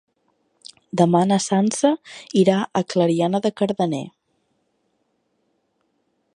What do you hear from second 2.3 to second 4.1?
irà a Clariana de Cardener.